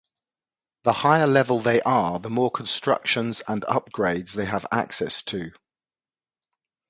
[0.81, 5.51] The higher level they are the more constructions and upgrades they have access to.